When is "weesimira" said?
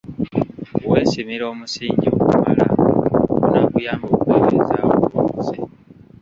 0.89-1.45